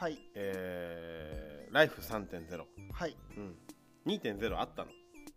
[0.00, 0.18] はい。
[0.34, 3.16] えーライフ3.0、はい。
[3.36, 3.54] うん、
[4.06, 4.90] 2.0あったの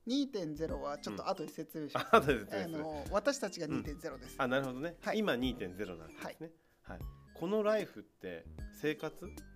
[0.07, 5.17] ？2.0はちょっと後で説明します、あ 後で説明あの私たちが2.0です、あなるほどね、はい。
[5.17, 6.99] 今2.0なんですね、はい。
[7.35, 9.15] このライフって生活？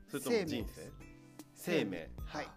[0.10, 0.92] それとも人生？
[1.56, 2.12] 生命。
[2.26, 2.48] はい。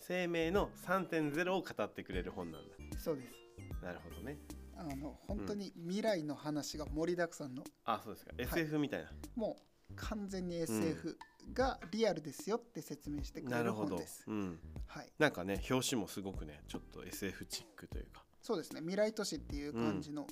[0.00, 2.76] 生命の3.0を語ってくれる本なんだ。
[2.98, 3.84] そうです。
[3.84, 4.38] なるほどね。
[4.74, 8.32] あの本当に未来の話が盛りだくさんの、あそうですか。
[8.36, 9.56] SF みたいな、も
[9.88, 11.16] う完全に SF
[11.52, 13.90] がリアルですよって説明してくれるなるほど。
[13.90, 15.12] 本です、うん、はい。
[15.18, 18.80] なんかね表紙もすごくねちょっと SF チックというか、そうですね。
[18.80, 20.26] 未来都市っていう感じの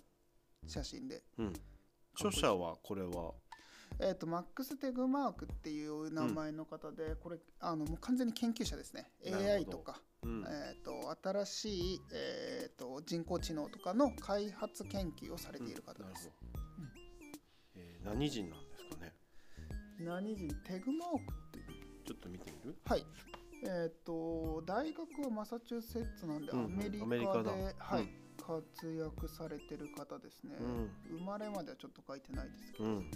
[0.66, 1.52] 写真で、うん、
[2.14, 3.32] 著者はこれは？
[4.00, 9.08] えっ、とマックス・テグマークっていう名前の方で、これあのもう完全に研究者ですね。
[9.24, 10.44] AI とか、うん。
[10.48, 16.62] えー、と新しい、えー、と人工知能とかの開発研究をされている方です、なるほど。
[17.76, 18.63] えー何人なん
[20.00, 20.48] 何人？
[20.64, 21.58] テグマークって
[22.06, 22.76] ちょっと見てみる？
[22.84, 23.04] はい。
[23.66, 26.58] えっ、と大学はマサチューセッツなんで、うん。
[26.58, 26.68] うんア
[27.06, 28.02] メリカで、はい。
[28.02, 28.24] うん。
[28.46, 33.10] 活躍されてる方ですね、う生まれまではちょっと書いてないですけど、うん。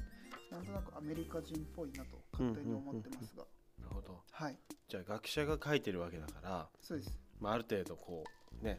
[0.51, 3.45] なんとなくアメリカ人っぽいなと勝手に思ってますが、
[3.79, 4.23] なるほど。
[4.31, 4.57] はい。
[4.89, 7.19] じゃあ学者が書いてるわけだから、そうです。
[7.41, 8.25] まあ、ある程度こ
[8.63, 8.79] うね。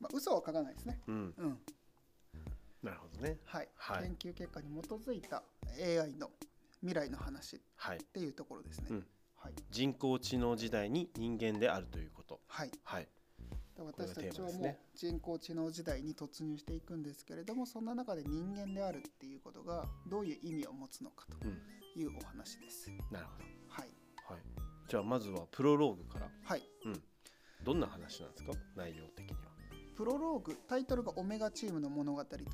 [0.00, 1.00] まあ嘘は書かないですね。
[1.06, 1.34] うん。
[1.38, 1.58] うん。
[2.82, 3.38] なるほどね。
[3.44, 4.02] はい、はい。
[4.02, 5.44] 研究結果に基づいた
[5.80, 6.28] AI の
[6.84, 7.98] 未来の話っはい。
[8.12, 9.06] ていうところですね、うん。
[9.36, 9.54] はい。
[9.70, 12.40] 人工知能時代に人間であるということ。
[12.46, 12.70] はい。
[12.84, 13.08] はい。
[13.74, 21.58] で私たちはもう人工知能時代に突入していくんですけれどもそんな中で人間であるっていうことがどういう意味を持つのかうん。
[21.94, 22.90] というお話です。
[23.10, 23.44] なるほど。
[23.68, 23.88] はい、
[24.34, 24.42] はい。
[24.86, 26.28] じゃあまずはプロローグから。
[26.44, 27.02] はい、うん。
[27.64, 28.52] どんな話なんですか？
[28.76, 29.38] 内容的には。
[29.96, 32.44] プロローグタイトルが「オメガチームの物語」という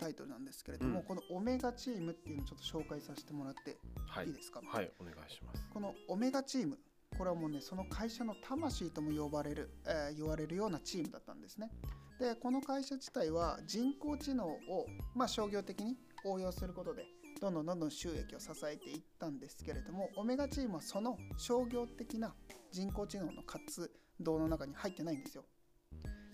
[0.00, 1.04] タイトルなんですけれども、うん。
[1.04, 3.76] このオメガチームっていうのをちょっと紹介させてもらって
[4.06, 4.26] はい。
[4.26, 5.68] いいですか、はいお願いします。
[5.72, 6.78] このオメガチーム
[7.16, 11.70] これはもうねその会社の魂とも呼ばれる、えー言われるようなチームだったんですね。
[12.18, 17.06] でこの会社自体は人工知能を、まあ、商業的に応用することで
[17.40, 22.34] どんどんどんどん収益を支えていったんですけれどもオメガチームはその商業的な
[22.70, 25.44] 人工知能の活動の中に入ってないんですよ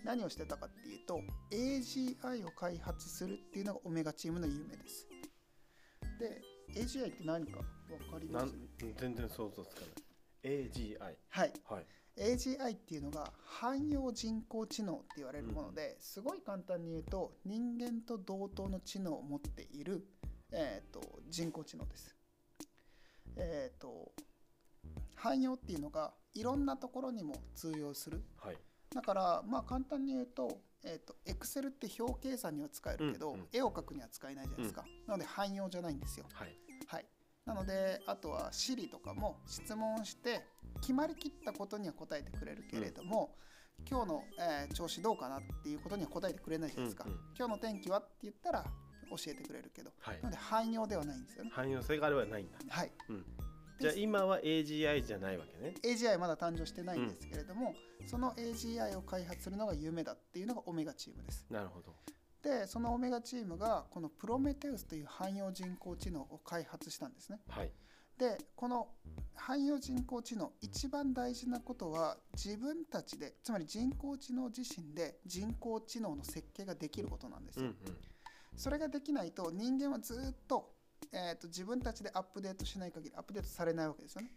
[0.07, 5.09] 何をしてたかっていうと AGI を開発するっていうのがオメガチームの夢です。
[6.21, 6.41] で
[6.81, 7.59] AGI って何か
[7.89, 8.55] 分かります？
[8.99, 10.71] 全然想像つかない。
[10.71, 11.53] AGI はい。
[11.69, 11.87] はい。
[12.17, 20.07] AGI っていうのが汎用人工知能って言われるもので、すごい簡単に言うと人間と同等の知能を持っている、
[20.53, 22.17] えー、と人工知能です。
[23.37, 24.13] えっ、と
[25.17, 28.23] 汎用っていうのがいろんなところにも通用する。
[28.39, 28.57] はい
[28.95, 33.47] だからまあ簡単に言うと,、えー、と Excel って表計算には使えるけど、うんうん。
[33.53, 34.85] 絵を描くには使えないじゃないですか。
[35.07, 36.27] なので汎用じゃないんですよ。
[36.33, 36.57] はい。
[36.87, 37.07] はい、
[37.45, 40.47] なのであとは Siri とかも質問をして
[40.81, 43.35] 決まりきったことには答えてくれるけれども、
[43.89, 47.19] 今日の、えー調子どうかなっていうことには答えてくれないじゃないですか、うんうん。
[47.37, 48.65] 今日の天気はって言ったら
[49.11, 49.93] 教えてくれるけど。
[50.01, 50.17] はい。
[50.23, 51.51] なので汎用ではないんですよね。
[51.53, 52.59] 汎用性があればないんだ。
[52.69, 52.93] はい。
[53.09, 53.25] うん
[53.79, 55.75] じゃあ今は AGI じゃないわけね。
[55.83, 57.75] AGI まだ誕生してないんですけれども、
[58.07, 61.47] その AGI を開発するのが夢だっていうのがオメガチームです。
[61.51, 61.95] なるほど。
[62.43, 67.41] でそのオメガチームがこのプロメテウスという汎用人工知能を開発したんですね。
[67.49, 67.73] はい。
[68.19, 68.89] でこの
[69.35, 77.77] 汎用人工知能一番大事なことは自分たちでつまり人工知能自身で人工知能の設計ができることなんですよ、うんうん。
[78.57, 80.76] それができないと人間はずっと,、
[81.13, 84.31] えーと自分たちでアップデートしない限りアップデートされないわけですよね。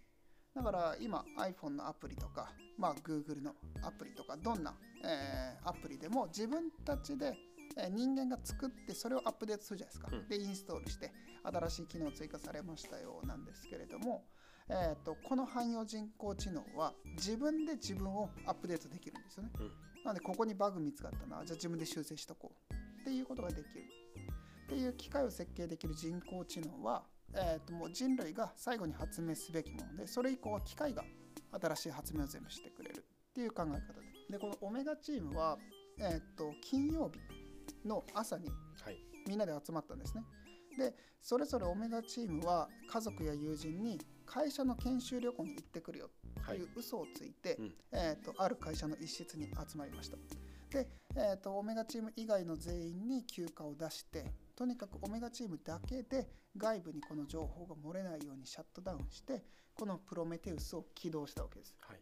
[0.55, 3.53] だから今 iPhone のアプリとか、まあ、Google の
[3.83, 7.35] アプリとかどんな、えーアプリでも自分たちで
[7.77, 10.27] えー人間が作ってそれをアップデートするじゃないですか、うん。
[10.27, 11.11] でインストールして
[11.43, 14.25] 新しい機能追加されましたよなんですけれども、
[14.67, 19.67] えー、とこの汎用人工知能は自分で自分をアップデートできるんですよね、うん。
[20.03, 23.65] なのでここにバグ見つかったなじゃあ自分で修正しとこうっていうことができる
[24.69, 27.01] っていう機械を設計できる人工知能は、
[27.33, 31.03] えー、ともう人類が最後に発明すべきものでそれ以降は機械が
[31.59, 35.57] 新しい発明を全部してくれるっていう考え方ででこのオメガチームは、
[35.99, 37.19] えー、と金曜日
[37.87, 38.47] の朝に
[38.83, 40.23] はいみんなで集まったんですね。
[40.77, 46.09] でそれぞれオメガチームは家族や友人に会社の研修旅行に行ってくるよ
[46.45, 50.17] という嘘をついて、うんえー、とある会社の一室に集まりました。
[50.69, 54.25] で、えー、とオメガチーム以外の全員に休暇を出して
[54.59, 56.27] とにかくオメガチームだけで
[56.57, 59.41] 外部にこの情報が漏れないようにシャットダウンして
[59.73, 61.73] このプロメテウスを起動したわけです。
[61.79, 61.99] はい。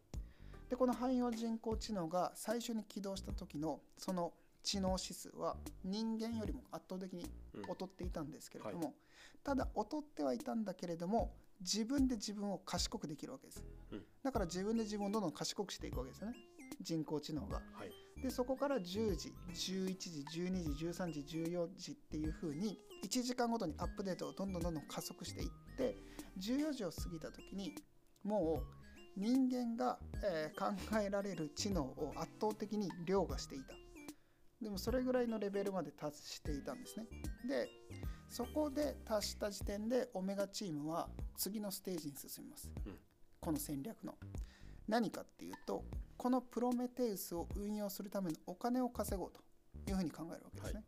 [0.67, 4.33] でこの汎用人工知能が最初に起動した時のその
[4.63, 7.61] 知能指数は人間よりも圧倒的にうん。
[7.61, 8.95] 劣っていたんですけれども、
[9.43, 14.03] ただ劣ってはいたんだけれども自分で自分を賢くできるわけです、うん。
[14.23, 16.35] だから自分で自分をどんどん賢くしていくわけですよね。
[16.81, 17.61] 人工知能が。
[17.73, 25.95] はいでそこから10時11時12時13時14時っていう風に1時間ごとにアップデートをどんどんどんどん加速していって
[26.39, 27.75] 14時を過ぎた時に
[28.23, 28.77] もう
[29.19, 33.73] 人間が、えー考えられる知能を圧倒的に凌駕していた。
[34.61, 37.05] でもそれぐらいのレベルまで達していたんですね。
[37.47, 37.67] で
[38.29, 42.99] そこで達した時点でオメガチームは次のステージに進みます、うん。
[43.39, 44.15] この戦略の
[44.87, 45.83] 何かっていうと
[46.17, 49.41] このプロメテウスを運用するためのお金を稼ごうと
[49.89, 50.83] いうふうに考えるわけですね。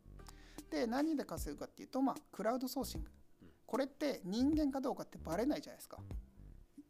[0.70, 3.10] で何で稼ぐかっていうとまあクラウドソーシング。
[3.42, 5.98] うんこれって人間かどうかってバレないじゃないですか。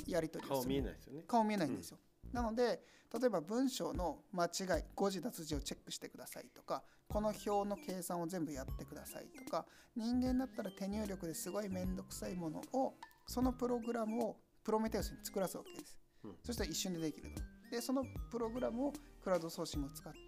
[0.06, 1.24] やり取りする見えないですよね。
[1.26, 1.98] 顔見えないんですよ、
[2.32, 9.66] なので例えば文章の間違い誤字脱字をチェックしてくださいとかこの表の計算を全部やってくださいとか
[9.96, 12.94] 人間だったら手入力ですごい面倒くさいものを
[13.26, 16.36] そのプログラムをプロメテウスに作らすわけです、うん。
[16.44, 17.42] そしたら一瞬でできると。
[17.70, 20.18] でそのプログラムをクラウドソーシングを使って、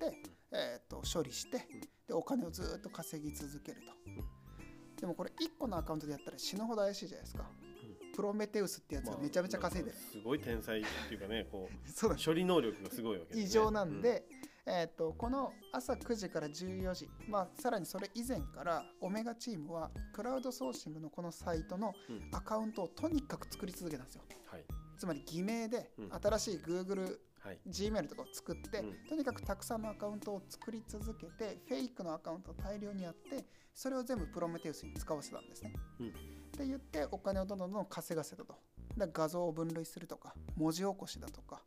[0.53, 1.59] えー、と処理して
[2.06, 7.44] でお金をずっと稼ぎ続けると、でもこれ1個のアカウントでやったら死ぬほど怪しいじゃないですか、
[8.15, 13.44] プロメテウスってやつがめちゃめちゃ稼いでる、まあすごい天才っていうかねこ そうなんですう処理能力がすごいわけですね。
[13.44, 14.25] 異常なんで、
[14.67, 22.35] えー、とこの朝9時から14時、まあ、さらにそれ以前からオメガチームはクラウドソーシングのこのサイトのうんうん。
[22.35, 24.23] アカウントをとにかく作り続けたんですよ。
[24.47, 33.45] はいつまり偽名でうん新しい Google、はい Gmail とかを作って、うんとにかくたくさんのアカウントを作り続けてフェイクのアカウントを大量にやって
[33.75, 35.73] それを全部プロメテウスに使わせたんですね。
[35.99, 36.11] うんっ
[36.53, 38.55] て言ってお金をどんどんどん稼がせたと。
[38.97, 41.65] 画像を分類するとか文字起こしだとか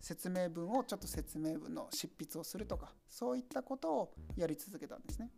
[0.00, 5.30] 説明文をちょっと説明文の執筆をするとかそういったことをやり続けたんですね。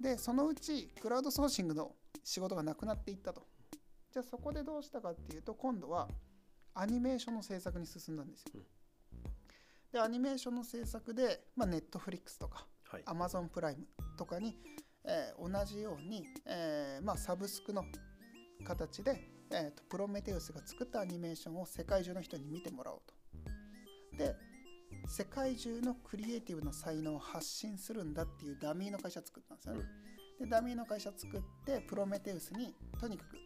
[0.00, 1.92] でそのうちクラウドソーシングの
[2.24, 3.46] 仕事がなくなっていったと。
[4.12, 6.06] じゃあそこでどうしたかっていうと今度は
[6.74, 8.62] アニメーションの制作に進んだんですよ。
[9.92, 13.86] でアニメーションの制作で、まあ、ネットフリックスとかはいアマゾンプライム
[14.16, 14.56] とかに、
[15.04, 17.84] えー同じように、えーまあ、サブスクの
[18.64, 19.20] 形で、
[19.50, 23.14] えーとプロメテウスが作ったアニメーションを世界中の人に見てもらおうと。
[24.16, 24.36] で
[25.08, 29.84] 世界中のクリエイティブな才能を発信するんだっていうダミーの会社作ったんですよね。
[30.38, 33.36] でダミーの会社作ってプロメテウスにとにかく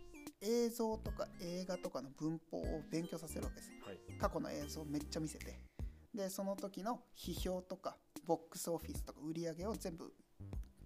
[0.47, 3.73] 映像とか映画とかの文法を勉強させるわけです。
[3.85, 4.19] はい。
[4.19, 5.59] 過去の映像をめっちゃ見せて。
[6.15, 10.13] でその時の批評とかボックスオフィスとか売り上げを全部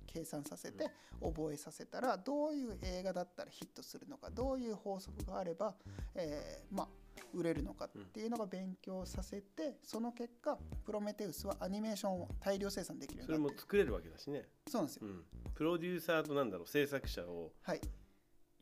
[0.07, 0.91] 計算させて
[1.23, 5.77] 覚えさせたらどういう映画だったらヒットするのかどういう法則があれば、
[6.17, 6.89] えーまあ
[7.35, 13.57] 売れるのかっていうのが勉強させてその結果プロメテウスはアニメーションを大量生産できるよそうれになって。
[13.57, 15.25] も作れるわけだしね、そうなんですよ、うん、
[15.55, 17.81] プロデューサーとなんだろう制作者をはい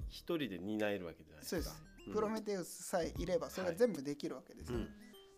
[0.08, 1.62] 一人で担えるわけじゃないですか。
[1.62, 2.12] そうです、うん。
[2.14, 4.88] プロメテウスさえいればそれが全部できるわけですよ、うん。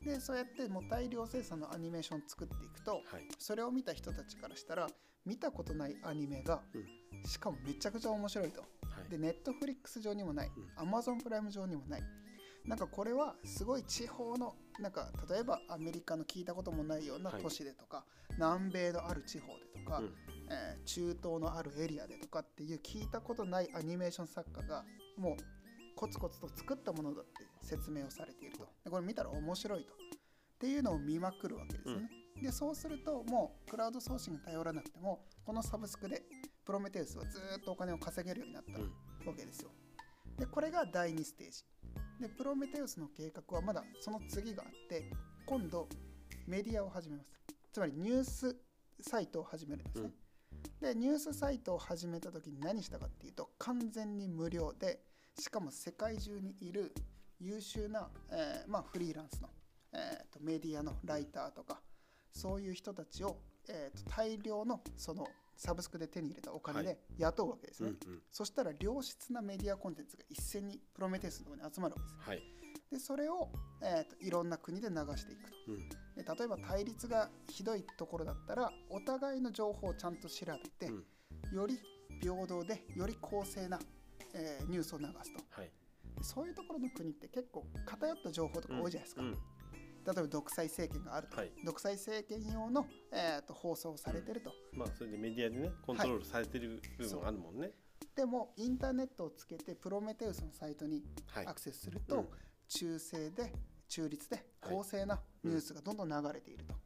[0.04, 3.02] でそうやってもう大量生産のアニメーションを作っていくとはい。
[3.38, 4.88] それを見た人たちからしたら
[5.26, 6.62] 見たことないアニメが、
[7.26, 8.62] しかもめちゃくちゃ面白いと。
[8.62, 8.66] は
[9.06, 9.10] い。
[9.10, 10.50] でネットフリックス上にもない。
[10.56, 10.82] うん。
[10.82, 12.02] アマゾンプライム上にもない
[12.66, 17.42] なんかこれはすごい地方のなんか例えばアメリカの聞いたこともないようなはい。
[17.42, 18.04] 都市でとか、
[18.36, 20.14] 南米のある地方でとか、うん。
[20.50, 24.84] えー中東のあるエリアでとかっていう聞いたことないアニメーション作家が
[25.16, 25.36] もう
[25.94, 27.30] コツコツと作ったものだって
[27.62, 28.66] 説明をされていると。
[28.84, 29.92] でこれ見たら面白いと。
[29.92, 29.96] っ
[30.58, 32.10] ていうのを見まくるわけですよね、
[32.42, 36.22] でそうするともうクラウドソーシングに頼らなくてもこのサブスクで
[36.66, 39.26] プロメテウスはずーっとお金を稼げるようになったうん。
[39.26, 39.70] わけですよ。
[40.38, 41.64] でこれが第2ステージ
[42.20, 45.10] でプロメテウスの計画はまだその次があって
[45.46, 45.88] 今度
[46.46, 47.30] メディアを始めます。
[47.72, 48.56] つまりニュース
[49.00, 50.10] サイトを始めるんですね、
[50.80, 55.00] でニュースサイトを始めた時に何したかっていうと完全に無料で
[55.38, 56.92] しかも世界中にいる
[57.40, 59.48] 優秀な、えーまあ、フリーランスの、
[59.94, 61.80] えーとメディアのライターとか
[62.32, 68.22] そういう人たちを、えーと大量のそのサブスクで手に入れたお金はで雇うわけですね、うんうん。
[68.32, 72.28] そしたら良質なメディアコンテンツが一斉にプロメテウスのところに集まるわけです。
[72.30, 72.42] はい。
[72.90, 73.48] でそれを、
[73.82, 75.56] えーといろんな国で流していくと。
[75.68, 75.88] うん。
[75.88, 81.56] で例えば対立がひどいところだったらお互いの情報をちゃんと調べて、うん。
[81.56, 81.78] より
[82.22, 83.78] 平等でより公正な、
[84.32, 85.42] えーニュースを流すと。
[85.50, 85.70] はい。
[86.16, 89.36] でそういうところの国って結構偏った情報とか多いじゃないですか、うん
[90.06, 91.52] 例えば独裁政権があると、はい。
[91.64, 97.72] 独裁政権用の、えーと放送されてると、まあそれでメディアでねコントロールされてる部分あるもんね。
[98.14, 101.46] でもインターネットをつけてプロメテウスのサイトにはい。
[101.46, 102.28] アクセスすると、うん。
[102.68, 103.52] 中正で
[103.88, 104.74] 中立ではい。
[104.74, 106.76] 公正なニュースがどんどん流れていると、っ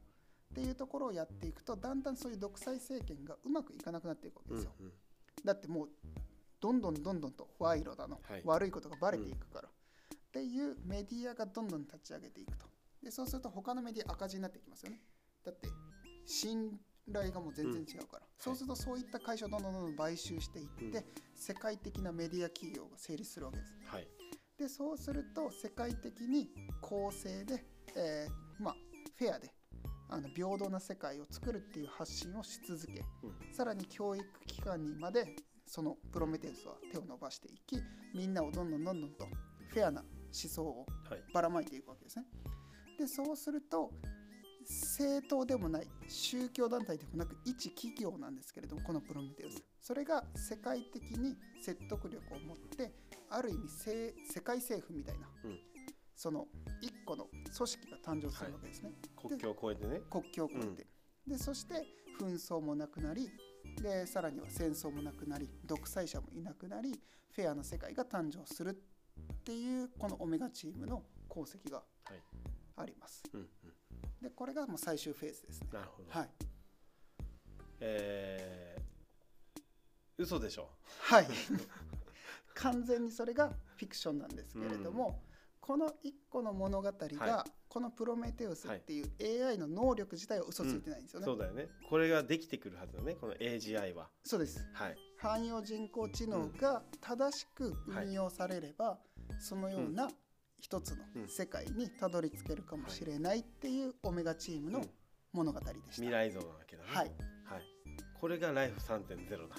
[0.53, 4.71] ていうところをやっていくとだんだんそういう独裁政権がうまくいかなくなっていくわけうんですよ、
[5.43, 5.89] だってもう
[6.59, 8.41] どんどんどんどんと賄賂だの、はい。
[8.45, 12.65] 悪いことがバレていくから、っていうメディアがどんどん立ち上げていくと
[13.05, 14.99] でそうすると他のメディア赤字になっていきますよね。
[15.45, 15.69] だって
[16.25, 16.71] 信
[17.13, 21.05] 頼がもう全然違うから、そうするとそういった会社をどんどんどんどん買収していって、うん。
[21.35, 23.73] 世界的なメディア企業が成立するわけです。
[23.85, 24.07] はい。
[24.57, 26.49] でそうすると世界的に
[26.81, 27.63] 公正で、
[27.95, 28.75] えーまあ、
[29.17, 29.51] フェアで
[30.09, 33.53] あの平等な世界を作るっていう発信をし続け、うん。
[33.53, 35.35] さらに教育機関にまで
[35.67, 37.77] そのプロメテウスは手を伸ばしていき
[38.15, 39.27] みんなをどんどんどんどんと
[39.69, 41.23] フェアな思想をはい。
[41.31, 42.25] ばらまいていくわけですね。
[42.97, 43.91] でそうすると
[44.61, 49.63] 政党でもない宗教団体でもなく一企業なんですけれどもこのプロメテウス。
[49.79, 52.91] それが世界的に説得力を持って
[53.29, 55.59] ある意味せ世界政府みたいな、うん。
[56.15, 56.47] その
[56.81, 60.01] 一個の組織が誕生するわけですね、国境を越えてね。
[60.09, 60.87] 国境を越えて、
[61.27, 61.85] でそして
[62.19, 63.29] 紛争もなくなり
[63.81, 66.99] でさらには戦争もなくなり独裁者もいなくなり
[67.31, 68.75] フェアな世界が誕生するっ
[69.43, 71.83] ていうこのオメガチームの功績がは
[72.13, 72.34] い
[72.75, 73.23] あります。
[73.33, 73.47] うんうん。
[74.21, 75.67] でこれがもう最終フェーズですね。
[75.73, 76.29] なるほど、はい、
[77.79, 79.61] えー、
[80.17, 80.69] 嘘でしょ？
[81.01, 81.27] はい、
[82.55, 85.21] 完全にそれがフィクションなんですけれども、
[85.59, 91.25] この一個の物語が、はこのプロメテウスっていう AI の能力自体は嘘ついてないんですよね。
[91.25, 91.67] そうだよね。
[91.89, 94.09] これができてくるはずだねこの AGI は。
[94.23, 94.65] そうです。
[94.73, 94.97] はい。
[95.17, 98.97] 汎用人工知能が正しく運用されれば、
[99.39, 100.09] そのような
[100.65, 101.27] 一つのうん。
[101.27, 104.89] 世界にたどり着けるかもしれないっていうオメガチームのうん。
[105.31, 105.91] 物語でした。
[105.91, 106.89] 未来像なわけだね。
[106.91, 107.11] はい、
[107.43, 107.61] はい、
[108.19, 109.55] これがライフ3.0だ。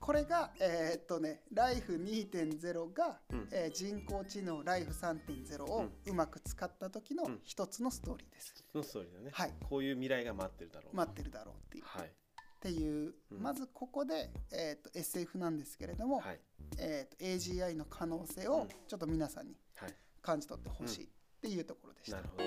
[0.00, 3.48] これが、えーっとね、ライフ2.0が、うん。
[3.52, 7.40] えー人工知能ライフ3.0をうまく使った時のうん。
[7.42, 8.52] 一つのストーリーです。
[8.70, 9.52] そのストーリーだね、はい。
[9.62, 11.84] こういう未来が待ってるだろう、待ってるだろうっていう。
[11.86, 12.06] はい。
[12.06, 12.08] っ
[12.60, 13.42] ていう、うん。
[13.42, 16.40] まずここで、えーっと SF なんですけれども、はい。
[16.78, 18.68] えーっと AGI の可能性をうん。
[18.68, 19.63] ちょっと皆さんにはい
[20.24, 21.08] 感じ取ってほしいっ
[21.42, 22.16] ていうところでした。
[22.16, 22.44] なるほど